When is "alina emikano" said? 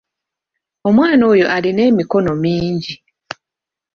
1.55-2.31